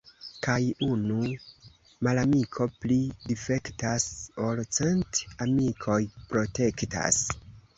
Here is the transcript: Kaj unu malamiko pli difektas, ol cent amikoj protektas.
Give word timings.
Kaj 0.45 0.55
unu 0.85 1.17
malamiko 2.07 2.67
pli 2.79 2.97
difektas, 3.33 4.09
ol 4.47 4.63
cent 4.79 5.21
amikoj 5.47 6.03
protektas. 6.33 7.25